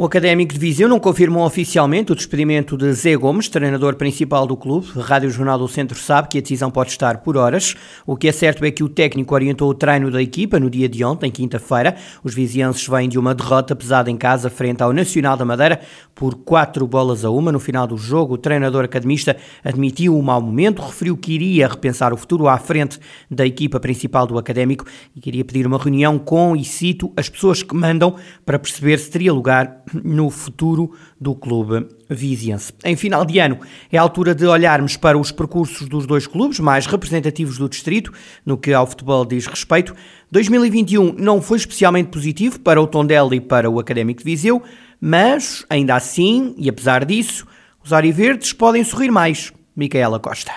[0.00, 4.56] O Académico de Viseu não confirmou oficialmente o despedimento de Zé Gomes, treinador principal do
[4.56, 4.86] clube.
[4.96, 7.74] Rádio Jornal do Centro sabe que a decisão pode estar por horas.
[8.06, 10.88] O que é certo é que o técnico orientou o treino da equipa no dia
[10.88, 11.96] de ontem, quinta-feira.
[12.22, 15.80] Os vizienses vêm de uma derrota pesada em casa frente ao Nacional da Madeira
[16.14, 17.50] por quatro bolas a uma.
[17.50, 22.12] No final do jogo, o treinador academista admitiu o mau momento, referiu que iria repensar
[22.12, 24.84] o futuro à frente da equipa principal do Académico
[25.16, 28.14] e queria pedir uma reunião com, e cito, as pessoas que mandam
[28.46, 32.72] para perceber se teria lugar no futuro do clube viziense.
[32.84, 33.58] Em final de ano,
[33.90, 38.12] é a altura de olharmos para os percursos dos dois clubes mais representativos do distrito,
[38.44, 39.94] no que ao futebol diz respeito.
[40.30, 44.62] 2021 não foi especialmente positivo para o Tondela e para o Académico de Viseu,
[45.00, 47.46] mas, ainda assim, e apesar disso,
[47.84, 49.52] os Ariverdes podem sorrir mais.
[49.76, 50.52] Micaela Costa.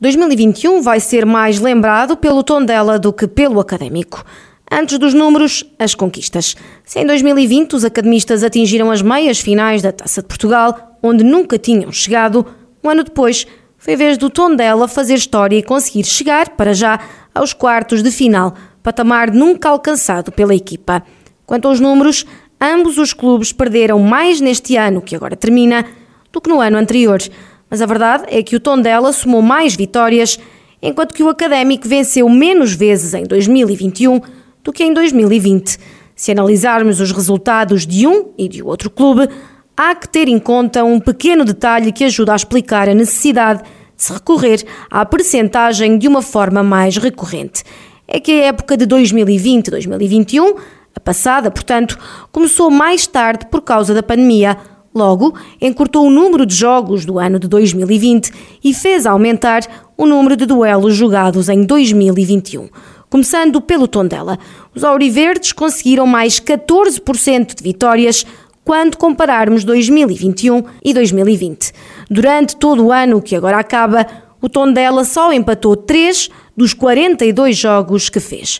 [0.00, 4.24] 2021 vai ser mais lembrado pelo Tondela do que pelo Académico.
[4.70, 6.56] Antes dos números, as conquistas.
[6.84, 11.58] Se em 2020 os academistas atingiram as meias finais da Taça de Portugal, onde nunca
[11.58, 12.46] tinham chegado,
[12.82, 16.98] um ano depois foi a vez do Tondela fazer história e conseguir chegar, para já,
[17.34, 21.02] aos quartos de final, patamar nunca alcançado pela equipa.
[21.44, 22.24] Quanto aos números,
[22.58, 25.84] ambos os clubes perderam mais neste ano, que agora termina,
[26.32, 27.20] do que no ano anterior.
[27.68, 30.38] Mas a verdade é que o Tondela somou mais vitórias,
[30.80, 34.20] enquanto que o Académico venceu menos vezes em 2021
[34.64, 35.78] do que em 2020.
[36.16, 39.28] Se analisarmos os resultados de um e de outro clube,
[39.76, 44.02] há que ter em conta um pequeno detalhe que ajuda a explicar a necessidade de
[44.02, 47.62] se recorrer à percentagem de uma forma mais recorrente.
[48.08, 50.56] É que a época de 2020-2021,
[50.96, 51.98] a passada, portanto,
[52.32, 54.56] começou mais tarde por causa da pandemia.
[54.94, 58.30] Logo, encurtou o número de jogos do ano de 2020
[58.62, 59.62] e fez aumentar
[59.96, 62.68] o número de duelos jogados em 2021
[63.14, 64.40] começando pelo Tondela.
[64.74, 68.26] Os Auriverdes conseguiram mais 14% de vitórias
[68.64, 71.70] quando compararmos 2021 e 2020.
[72.10, 74.04] Durante todo o ano que agora acaba,
[74.42, 78.58] o Tondela só empatou 3 dos 42 jogos que fez.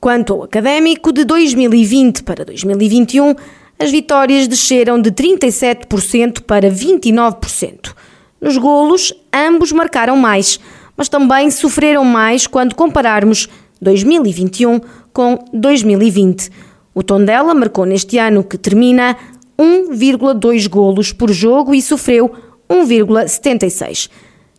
[0.00, 3.34] Quanto ao académico, de 2020 para 2021,
[3.78, 7.92] as vitórias desceram de 37% para 29%.
[8.40, 10.58] Nos golos, ambos marcaram mais,
[10.96, 13.50] mas também sofreram mais quando compararmos
[13.82, 14.80] 2021
[15.12, 16.48] com 2020.
[16.94, 19.16] O Tondela marcou neste ano que termina
[19.58, 22.30] 1,2 golos por jogo e sofreu
[22.70, 24.08] 1,76.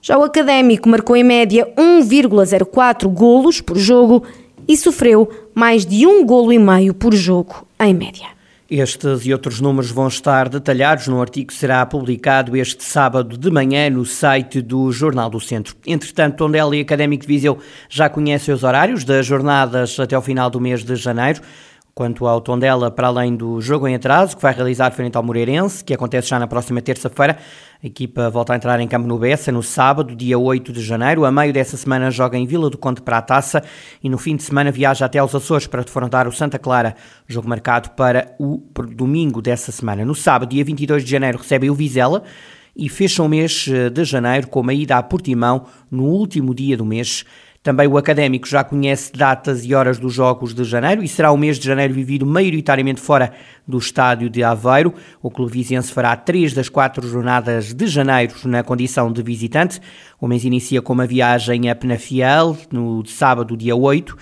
[0.02, 4.24] Já o Académico marcou em média 1,04 golos por jogo
[4.68, 8.33] e sofreu mais de um golo e meio por jogo em média.
[8.70, 13.52] Estes e outros números vão estar detalhados no artigo que será publicado este sábado de
[13.52, 15.76] manhã no site do Jornal do Centro.
[15.86, 17.60] Entretanto, Tondela e Académico de Viseu
[17.90, 21.42] já conhecem os horários das jornadas até ao final do mês de janeiro.
[21.96, 25.84] Quanto ao Tondela, para além do jogo em atraso, que vai realizar frente ao Moreirense,
[25.84, 27.38] que acontece já na próxima terça-feira,
[27.84, 31.24] a equipa volta a entrar em campo no Bessa no sábado, dia 8 de janeiro.
[31.24, 33.62] A meio dessa semana joga em Vila do Conde para a Taça
[34.04, 36.96] e no fim de semana viaja até aos Açores para defrontar o Santa Clara,
[37.28, 40.04] jogo marcado para o domingo dessa semana.
[40.04, 42.24] No sábado, dia 22 de janeiro, recebe o Vizela
[42.76, 46.76] e fecha o mês eh, de janeiro com uma ida a Portimão no último dia
[46.76, 47.24] do mês
[47.64, 51.38] também o académico já conhece datas e horas dos Jogos de Janeiro e será o
[51.38, 53.32] mês de janeiro vivido maioritariamente fora
[53.66, 54.94] do estádio de Aveiro.
[55.22, 59.80] O clube viziense fará três das quatro jornadas de janeiro na condição de visitante.
[60.20, 64.18] O mês inicia com uma viagem a Penafiel no sábado, dia 8.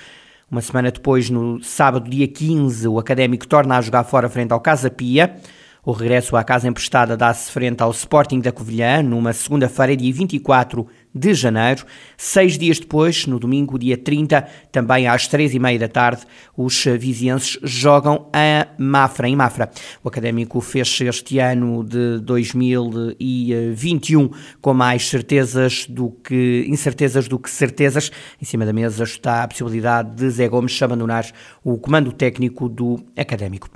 [0.52, 4.60] Uma semana depois, no sábado, dia 15, o académico torna a jogar fora frente ao
[4.60, 5.36] Casa Pia.
[5.84, 10.86] O regresso à casa emprestada dá-se frente ao Sporting da Covilhã numa segunda-feira, dia 24
[11.14, 11.84] de janeiro.
[12.16, 16.22] Seis dias depois, no domingo, dia 30, também às três e meia da tarde,
[16.56, 19.72] os vizienses jogam a Mafra, em Mafra.
[20.04, 24.30] O Académico fez este ano de 2021
[24.62, 28.12] com mais certezas do que incertezas do que certezas.
[28.40, 31.26] Em cima da mesa está a possibilidade de Zé Gomes abandonar
[31.64, 33.68] o comando técnico do Académico.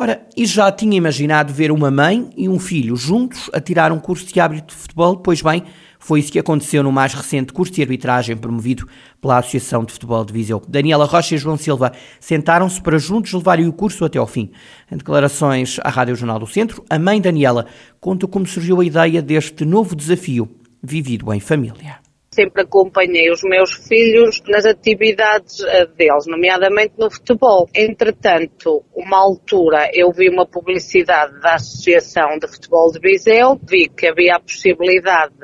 [0.00, 3.98] Ora, e já tinha imaginado ver uma mãe e um filho juntos a tirar um
[3.98, 5.16] curso de hábito de futebol?
[5.16, 5.64] Pois bem,
[5.98, 8.86] foi isso que aconteceu no mais recente curso de arbitragem promovido
[9.20, 10.62] pela Associação de Futebol de Viseu.
[10.68, 11.90] Daniela Rocha e João Silva
[12.20, 14.52] sentaram-se para juntos levarem o curso até ao fim.
[14.88, 17.66] Em declarações à Rádio Jornal do Centro, a mãe Daniela
[18.00, 20.48] conta como surgiu a ideia deste novo desafio
[20.80, 22.07] vivido em família.
[22.38, 27.68] Sempre acompanhei os meus filhos nas atividades eh, deles, nomeadamente no futebol.
[27.74, 34.06] Entretanto, uma altura eu vi uma publicidade da Associação de Futebol de Viseu, vi que
[34.06, 35.34] havia a possibilidade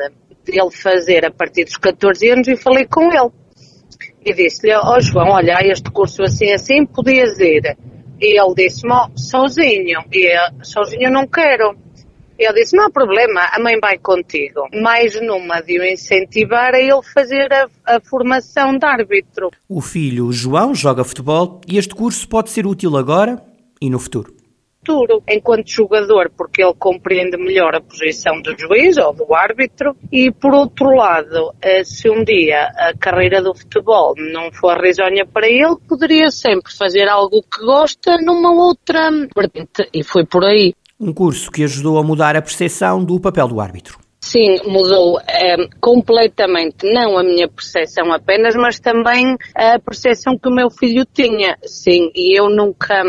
[0.45, 3.33] de ele fazer a partir dos 14 anos e falei com ele.
[4.25, 7.77] E disse-lhe, ó oh, João, olha, este curso assim assim podias ir.
[8.21, 10.01] E ele disse-me, oh, sozinho.
[10.13, 11.77] E eu, sozinho não quero.
[12.39, 14.69] Eu disse, não há problema, a mãe vai contigo.
[14.83, 19.51] Mais numa de o incentivar a ele fazer a, a formação de árbitro.
[19.69, 23.43] O filho João joga futebol e este curso pode ser útil agora
[23.81, 24.35] e no futuro
[24.85, 30.31] futuro, enquanto jogador, porque ele compreende melhor a posição do juiz ou do árbitro, e
[30.31, 35.49] por outro lado, eh, se um dia a carreira do futebol não for risonha para
[35.49, 40.75] ele, poderia sempre fazer algo que gosta numa outra vertente, e foi por aí.
[40.99, 43.99] Um curso que ajudou a mudar a percepção do papel do árbitro.
[44.25, 50.55] Sim, mudou é, completamente, não a minha percepção apenas, mas também a percepção que o
[50.55, 51.59] meu filho tinha.
[51.63, 53.03] Sim, e eu nunca,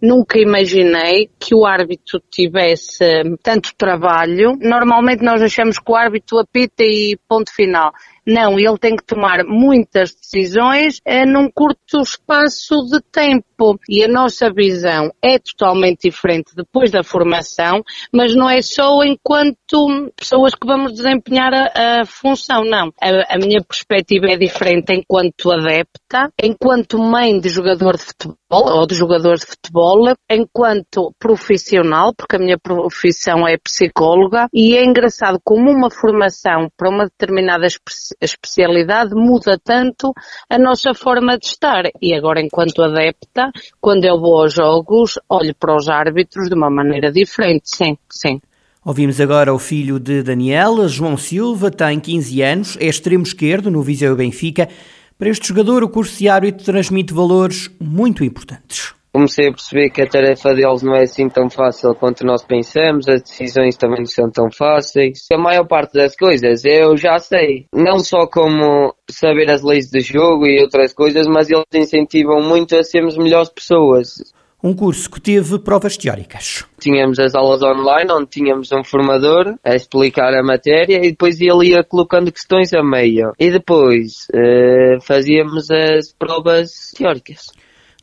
[0.00, 3.04] nunca imaginei que o árbitro tivesse
[3.42, 4.56] tanto trabalho.
[4.60, 7.90] Normalmente nós achamos que o árbitro apita e ponto final.
[8.26, 13.78] Não, ele tem que tomar muitas decisões é, num curto espaço de tempo.
[13.88, 17.82] E a nossa visão é totalmente diferente depois da formação,
[18.12, 22.92] mas não é só enquanto pessoas que vamos desempenhar a, a função, não.
[23.00, 25.50] A, a, minha perspectiva é diferente enquanto
[26.10, 32.36] adepta, enquanto mãe de jogador de futebol ou de jogadores de futebol, enquanto profissional, porque
[32.36, 37.66] a minha profissão é psicóloga, e é engraçado como uma formação para uma determinada
[38.20, 40.12] especialidade muda tanto
[40.48, 41.84] a nossa forma de estar.
[42.02, 46.70] E agora, enquanto adepta, quando eu vou aos jogos, olho para os árbitros de uma
[46.70, 48.40] maneira diferente, sim, sim.
[48.82, 53.82] Ouvimos agora o filho de Daniela, João Silva, tem 15 anos, é extremo esquerdo no
[53.82, 54.68] Viseu Benfica.
[55.20, 60.02] Para este jogador, o curso de árbitro transmite valores muito importantes comecei a perceber que
[60.02, 64.06] a tarefa deles não é assim tão fácil quanto nós pensamos, as decisões também não
[64.06, 65.26] são tão fáceis.
[65.32, 70.00] A maior parte das coisas eu já sei, não só como saber as leis do
[70.00, 74.32] jogo e outras coisas, mas eles incentivam muito a sermos melhores pessoas.
[74.62, 76.66] Um curso que teve provas teóricas.
[76.78, 81.70] Tínhamos as aulas online, onde tínhamos um formador a explicar a matéria e depois ele
[81.70, 83.32] ia colocando questões a meio.
[83.38, 87.46] E depois uh, fazíamos as provas teóricas.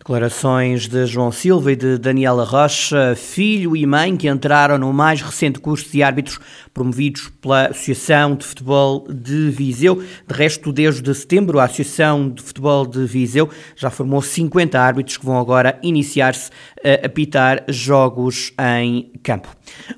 [0.07, 5.21] Declarações de João Silva e de Daniela Rocha, filho e mãe que entraram no mais
[5.21, 6.39] recente curso de árbitros
[6.73, 9.95] promovidos pela Associação de Futebol de Viseu.
[9.95, 15.25] De resto, desde setembro, a Associação de Futebol de Viseu já formou 50 árbitros que
[15.25, 16.51] vão agora iniciar-se
[16.81, 19.49] a apitar jogos em campo.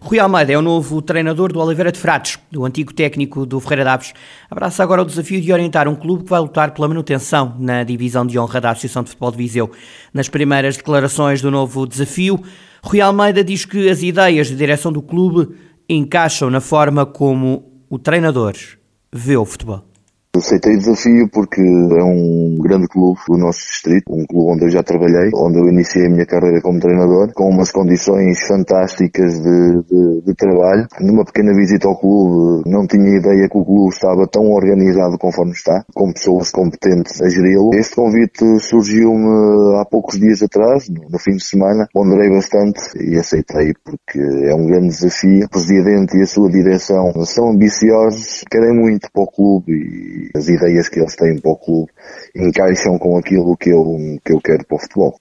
[0.02, 3.84] Rui Almeida é o novo treinador do Oliveira de Frades, do antigo técnico do Ferreira
[3.84, 4.14] Daves.
[4.50, 8.26] Abraça agora o desafio de orientar um clube que vai lutar pela manutenção na divisão
[8.26, 9.72] de honra da Associação de Futebol de Viseu.
[10.13, 12.42] Nas primeiras declarações do novo desafio,
[12.84, 15.56] Rui Almeida diz que as ideias de direção do clube
[15.88, 18.54] encaixam na forma como o treinador
[19.12, 19.88] vê o futebol.
[20.39, 24.69] Aceitei o desafio porque é um grande clube do nosso distrito, um clube onde eu
[24.69, 29.83] já trabalhei, onde eu iniciei a minha carreira como treinador, com umas condições fantásticas de,
[29.83, 30.88] de, de trabalho.
[31.01, 35.51] Numa pequena visita ao clube, não tinha ideia que o clube estava tão organizado conforme
[35.51, 37.71] está, com pessoas competentes a geri-lo.
[37.74, 43.74] Este convite surgiu-me há poucos dias atrás, no fim de semana, ponderei bastante e aceitei
[43.84, 45.46] porque é um grande desafio.
[45.46, 50.48] O presidente e a sua direção são ambiciosos, querem muito para o clube e as
[50.48, 51.91] ideias que eles têm para o clube
[52.36, 55.19] encaixam com aquilo que eu, que eu quero para o futebol.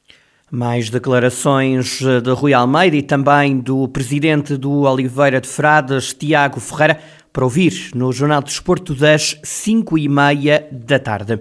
[0.50, 6.98] Mais declarações de Rui Almeida e também do presidente do Oliveira de Frades, Tiago Ferreira,
[7.32, 11.40] para ouvir no Jornal de Desporto das 5 e meia da tarde.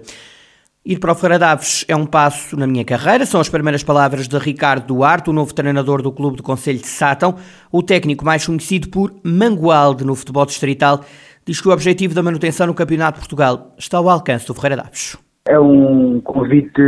[0.84, 4.26] Ir para o Ferreira Daves é um passo na minha carreira, são as primeiras palavras
[4.26, 7.36] de Ricardo Duarte, o novo treinador do Clube do Conselho de Sátão,
[7.70, 11.04] o técnico mais conhecido por Mangualde no futebol distrital
[11.48, 14.82] diz que o objetivo da manutenção no Campeonato de Portugal está ao alcance do Ferreira
[14.82, 15.16] Daves.
[15.48, 16.82] É um convite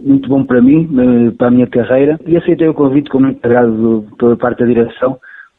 [0.00, 3.38] muito bom para mim, eh, para a minha carreira, e aceitei o convite com muito
[3.46, 5.16] agrado pela parte da direção,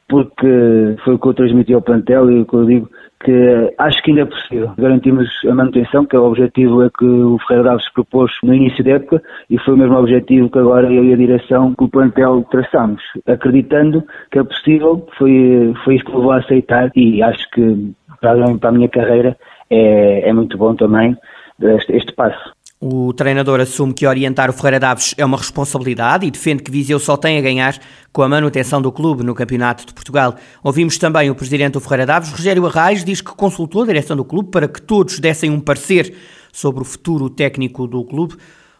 [0.09, 2.89] porque foi o que eu transmiti ao plantel e o que eu digo
[3.23, 4.71] que acho que ainda é possível.
[4.77, 8.83] Garantimos a manutenção, que é o objetivo é que o Ferreira Daves propôs no início
[8.83, 11.89] da época e foi o mesmo objetivo que agora eu e a direção com o
[11.89, 13.01] plantel traçamos.
[13.25, 18.57] Acreditando que é possível, foi, foi isso que eu vou aceitar e acho que para,
[18.57, 19.37] para a minha carreira
[19.69, 21.17] é, é muito bom também
[21.61, 22.53] este, este passo.
[22.83, 26.97] O treinador assume que orientar o Ferreira Daves é uma responsabilidade e defende que Viseu
[26.97, 27.75] só tem a ganhar
[28.11, 30.33] com a manutenção do clube no Campeonato de Portugal.
[30.63, 34.25] Ouvimos também o presidente do Ferreira Daves, Rogério Arraes, diz que consultou a direção do
[34.25, 36.15] clube para que todos dessem um parecer
[36.51, 38.35] sobre o futuro técnico do clube.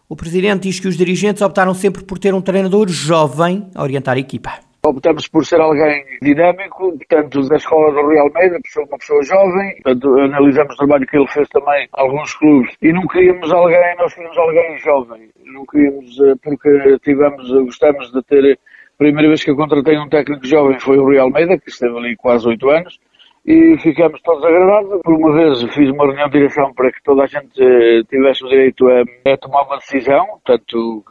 [0.09, 4.17] O presidente diz que os dirigentes optaram sempre por ter um treinador jovem a orientar
[4.17, 4.70] a equipa.
[4.83, 10.19] Optamos por ser alguém dinâmico, portanto, da escola do Real Meida, uma pessoa jovem, portanto,
[10.19, 12.75] analisamos o trabalho que ele fez também alguns clubes.
[12.81, 18.23] E não queríamos alguém, nós queríamos alguém jovem, não queríamos, eh, porque tivemos, gostamos de
[18.23, 21.69] ter, a primeira vez que eu contratei um técnico jovem foi o Real Meida, que
[21.69, 22.99] esteve ali quase oito anos,
[23.45, 25.01] e ficamos todos agradados.
[25.03, 28.43] Por uma vez fiz uma reunião de direção para que toda a gente eh, tivesse
[28.45, 31.03] o direito a, a tomar uma decisão, tanto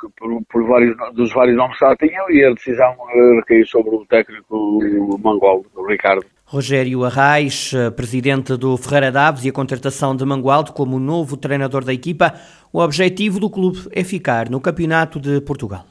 [0.00, 3.66] que por, por, vários, dos vários nomes que já tinham, e a decisão eh, recaiu
[3.66, 4.78] sobre o técnico
[5.22, 6.24] Mangualdo, o Ricardo.
[6.46, 11.84] Rogério Arraes, eh, presidente do Ferreira Daves e a contratação de Mangualdo como novo treinador
[11.84, 12.34] da equipa.
[12.72, 15.86] O objetivo do clube é ficar no Campeonato de Portugal.